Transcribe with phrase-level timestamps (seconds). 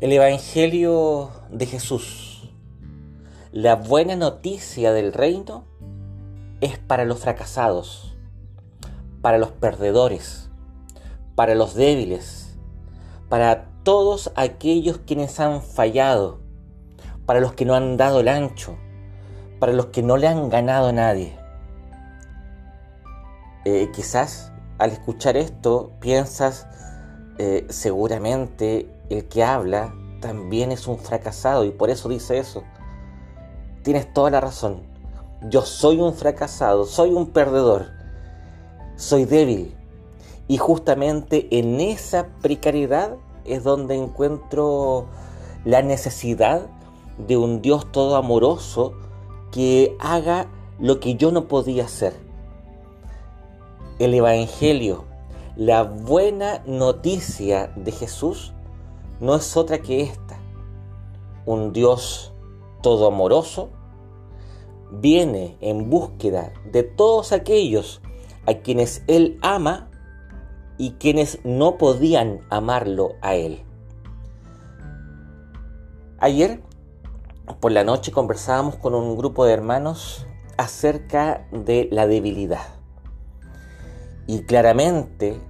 [0.00, 2.50] El Evangelio de Jesús,
[3.52, 5.64] la buena noticia del reino,
[6.62, 8.16] es para los fracasados,
[9.20, 10.50] para los perdedores,
[11.34, 12.56] para los débiles,
[13.28, 16.40] para todos aquellos quienes han fallado,
[17.26, 18.78] para los que no han dado el ancho,
[19.58, 21.38] para los que no le han ganado a nadie.
[23.66, 24.50] Eh, quizás
[24.80, 26.66] al escuchar esto piensas,
[27.36, 32.64] eh, seguramente el que habla también es un fracasado y por eso dice eso.
[33.82, 34.80] Tienes toda la razón.
[35.50, 37.88] Yo soy un fracasado, soy un perdedor,
[38.96, 39.76] soy débil.
[40.48, 45.08] Y justamente en esa precariedad es donde encuentro
[45.66, 46.62] la necesidad
[47.18, 48.94] de un Dios todo amoroso
[49.52, 50.46] que haga
[50.78, 52.29] lo que yo no podía hacer.
[54.00, 55.04] El Evangelio,
[55.56, 58.54] la buena noticia de Jesús,
[59.20, 60.40] no es otra que esta.
[61.44, 62.32] Un Dios
[62.80, 63.68] todo amoroso
[64.90, 68.00] viene en búsqueda de todos aquellos
[68.46, 69.90] a quienes Él ama
[70.78, 73.62] y quienes no podían amarlo a Él.
[76.20, 76.62] Ayer
[77.60, 80.26] por la noche conversábamos con un grupo de hermanos
[80.56, 82.79] acerca de la debilidad.
[84.30, 85.40] Y claramente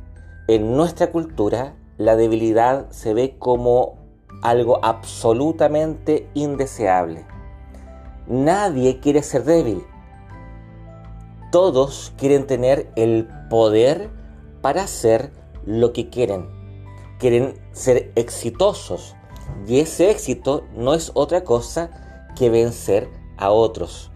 [0.49, 3.99] en nuestra cultura la debilidad se ve como
[4.41, 7.27] algo absolutamente indeseable.
[8.27, 9.85] Nadie quiere ser débil.
[11.53, 14.09] Todos quieren tener el poder
[14.63, 15.31] para hacer
[15.67, 16.49] lo que quieren.
[17.19, 19.15] Quieren ser exitosos.
[19.69, 21.91] Y ese éxito no es otra cosa
[22.35, 24.11] que vencer a otros.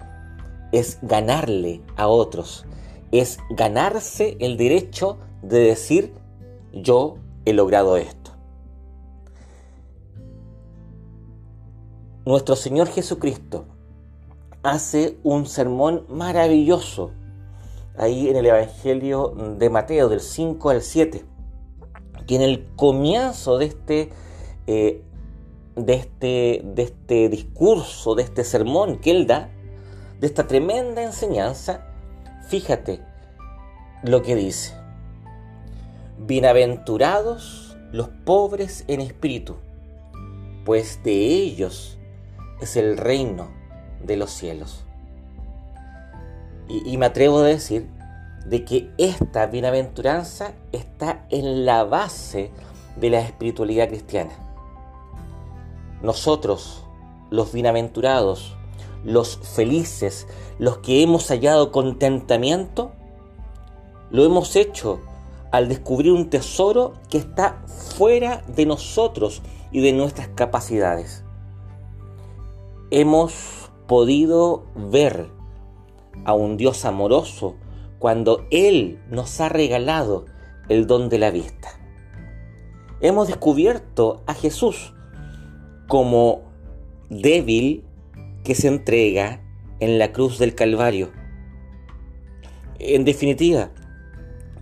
[0.73, 2.65] Es ganarle a otros.
[3.13, 6.15] Es ganarse el derecho de decir
[6.73, 8.33] yo he logrado esto.
[12.27, 13.67] Nuestro Señor Jesucristo
[14.63, 17.11] hace un sermón maravilloso
[17.98, 21.25] ahí en el Evangelio de Mateo del 5 al 7,
[22.27, 24.11] que en el comienzo de este,
[24.67, 25.03] eh,
[25.77, 29.51] de este, de este discurso, de este sermón que él da,
[30.19, 31.94] de esta tremenda enseñanza,
[32.49, 33.01] fíjate
[34.03, 34.75] lo que dice.
[36.19, 39.57] Bienaventurados los pobres en espíritu,
[40.65, 41.99] pues de ellos
[42.61, 43.49] es el reino
[44.03, 44.85] de los cielos.
[46.69, 47.87] Y, me atrevo a decir
[48.47, 52.51] de que esta bienaventuranza está en la base
[52.97, 54.33] de la espiritualidad cristiana.
[56.03, 56.85] Nosotros,
[57.31, 58.57] los bienaventurados,
[59.05, 60.27] los felices,
[60.59, 62.92] los que hemos hallado contentamiento,
[64.11, 65.01] lo hemos hecho
[65.51, 67.63] al descubrir un tesoro que está
[67.97, 71.25] fuera de nosotros y de nuestras capacidades.
[72.91, 75.29] Hemos podido ver
[76.25, 77.57] a un Dios amoroso
[77.98, 80.27] cuando Él nos ha regalado
[80.69, 81.69] el don de la vista.
[83.01, 84.95] Hemos descubierto a Jesús
[85.89, 86.43] como
[87.11, 87.85] débil
[88.45, 89.41] que se entrega
[89.81, 91.11] en la cruz del Calvario.
[92.79, 93.71] En definitiva,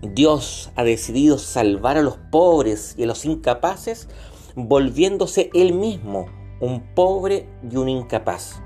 [0.00, 4.08] Dios ha decidido salvar a los pobres y a los incapaces,
[4.54, 6.26] volviéndose Él mismo
[6.60, 8.60] un pobre y un incapaz.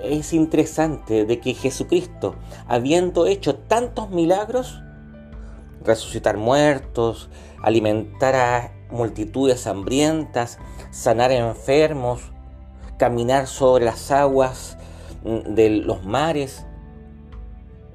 [0.00, 2.36] Es interesante de que Jesucristo,
[2.68, 4.80] habiendo hecho tantos milagros,
[5.84, 7.30] resucitar muertos,
[7.62, 10.58] alimentar a multitudes hambrientas,
[10.90, 12.32] sanar enfermos,
[12.98, 14.76] caminar sobre las aguas
[15.24, 16.66] mm, de los mares,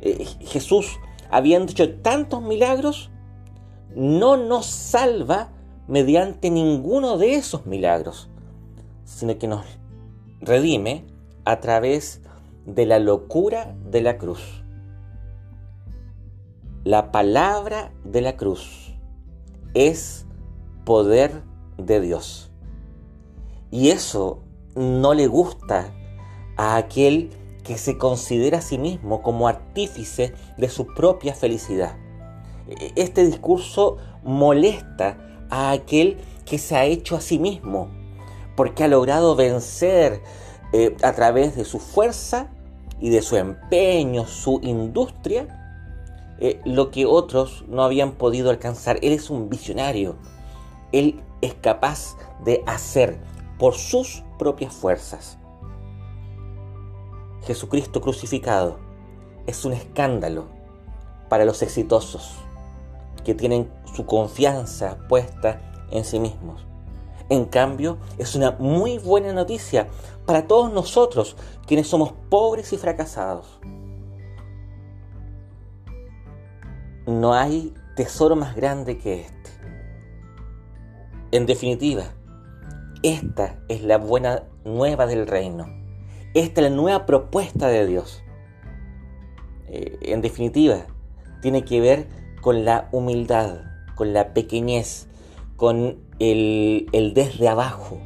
[0.02, 0.98] eh, Jesús
[1.30, 3.10] habiendo hecho tantos milagros,
[3.96, 5.50] no nos salva
[5.88, 8.30] mediante ninguno de esos milagros,
[9.04, 9.66] sino que nos
[10.42, 11.06] redime
[11.46, 12.22] a través
[12.66, 14.64] de la locura de la cruz.
[16.84, 18.96] La palabra de la cruz
[19.74, 20.26] es
[20.86, 21.44] poder
[21.78, 22.52] de Dios.
[23.72, 24.43] Y eso
[24.76, 25.94] no le gusta
[26.58, 27.32] a aquel
[27.64, 31.96] que se considera a sí mismo como artífice de su propia felicidad.
[32.68, 35.18] E-, este discurso molesta
[35.50, 37.90] a aquel que se ha hecho a sí mismo,
[38.56, 40.22] porque ha logrado vencer
[40.74, 42.50] eh, a través de su fuerza
[43.00, 45.64] y de su empeño, su industria,
[46.40, 48.98] eh, lo que otros no habían podido alcanzar.
[49.02, 50.16] Él es un visionario.
[50.92, 53.20] Él es capaz de hacer
[53.58, 55.38] por sus propias fuerzas.
[57.46, 58.80] Jesucristo crucificado
[59.48, 60.46] es un escándalo
[61.30, 62.36] para los exitosos,
[63.24, 65.62] que tienen su confianza puesta
[65.92, 66.66] en sí mismos.
[67.30, 69.88] En cambio, es una muy buena noticia
[70.26, 71.36] para todos nosotros,
[71.66, 73.60] quienes somos pobres y fracasados.
[77.06, 79.50] No hay tesoro más grande que este.
[81.32, 82.14] En definitiva,
[83.04, 85.68] esta es la buena nueva del reino.
[86.34, 88.24] Esta es la nueva propuesta de Dios.
[89.68, 90.86] Eh, en definitiva,
[91.42, 92.08] tiene que ver
[92.42, 93.58] con la humildad,
[93.96, 95.08] con la pequeñez,
[95.58, 98.00] con el, desde abajo.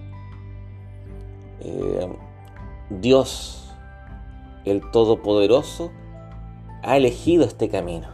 [1.62, 2.10] Eh,
[2.90, 3.76] Dios,
[4.66, 5.92] el Todopoderoso,
[6.84, 8.08] ha elegido este camino.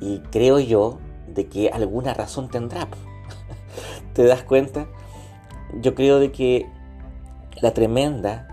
[0.00, 2.88] Y creo yo de que alguna razón tendrá.
[4.14, 4.86] ¿Te das cuenta?
[5.80, 6.66] Yo creo de que
[7.60, 8.48] la tremenda,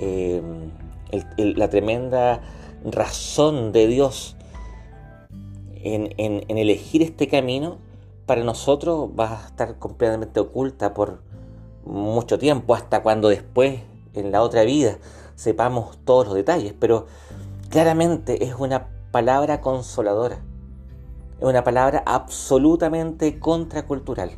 [0.00, 0.42] eh,
[1.36, 2.40] la tremenda
[2.84, 4.36] razón de Dios
[5.82, 7.78] en, elegir este camino,
[8.26, 11.22] para nosotros va a estar completamente oculta por
[11.84, 13.80] mucho tiempo, hasta cuando después,
[14.14, 14.98] en la otra vida,
[15.34, 16.74] sepamos todos los detalles.
[16.78, 17.06] Pero
[17.70, 20.42] claramente es una palabra consoladora,
[21.38, 24.30] es una palabra absolutamente contracultural.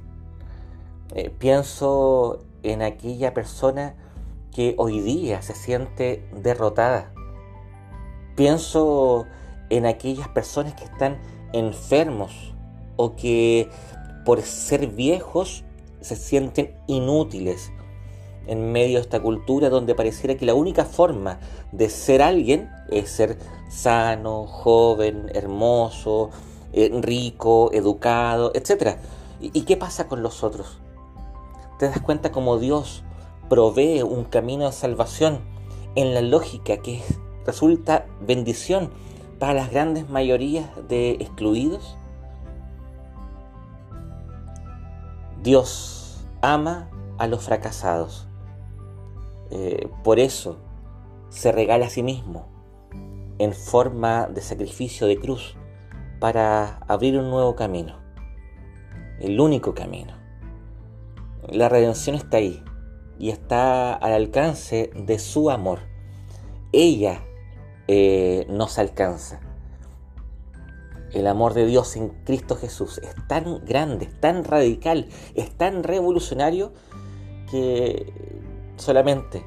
[1.15, 3.95] Eh, pienso en aquella persona
[4.51, 7.13] que hoy día se siente derrotada.
[8.35, 9.27] Pienso
[9.69, 11.21] en aquellas personas que están
[11.53, 12.55] enfermos
[12.97, 13.69] o que
[14.25, 15.65] por ser viejos
[16.01, 17.73] se sienten inútiles
[18.47, 21.39] en medio de esta cultura donde pareciera que la única forma
[21.73, 23.39] de ser alguien es ser
[23.69, 26.31] sano, joven, hermoso,
[26.73, 28.97] eh, rico, educado, etc.
[29.41, 30.79] ¿Y qué pasa con los otros?
[31.83, 33.03] ¿Te das cuenta cómo Dios
[33.49, 35.41] provee un camino de salvación
[35.97, 37.03] en la lógica que
[37.45, 38.93] resulta bendición
[39.41, 41.97] para las grandes mayorías de excluidos?
[45.43, 46.89] Dios ama
[47.19, 48.29] a los fracasados.
[49.51, 50.59] Eh, por eso
[51.31, 52.47] se regala a sí mismo
[53.39, 55.57] en forma de sacrificio de cruz
[56.21, 57.97] para abrir un nuevo camino,
[59.19, 60.22] el único camino.
[61.49, 62.63] La redención está ahí
[63.19, 65.81] y está al alcance de su amor.
[66.73, 67.25] Ella
[67.89, 69.41] eh, nos alcanza.
[71.13, 75.83] El amor de Dios en Cristo Jesús es tan grande, es tan radical, es tan
[75.83, 76.73] revolucionario
[77.51, 78.13] que
[78.77, 79.45] solamente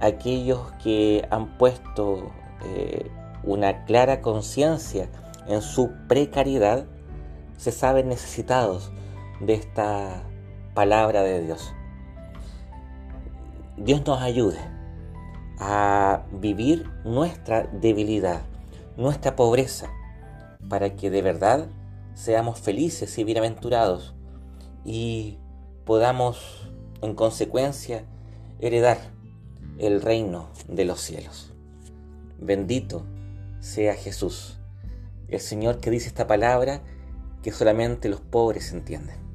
[0.00, 2.30] aquellos que han puesto
[2.64, 3.10] eh,
[3.42, 5.08] una clara conciencia
[5.46, 6.86] en su precariedad
[7.56, 8.90] se saben necesitados
[9.40, 10.29] de esta
[10.74, 11.72] palabra de Dios.
[13.76, 14.58] Dios nos ayude
[15.58, 18.42] a vivir nuestra debilidad,
[18.96, 19.90] nuestra pobreza,
[20.68, 21.68] para que de verdad
[22.14, 24.14] seamos felices y bienaventurados
[24.84, 25.38] y
[25.84, 26.68] podamos
[27.02, 28.04] en consecuencia
[28.58, 28.98] heredar
[29.78, 31.52] el reino de los cielos.
[32.38, 33.04] Bendito
[33.60, 34.58] sea Jesús,
[35.28, 36.82] el Señor que dice esta palabra
[37.42, 39.29] que solamente los pobres entienden.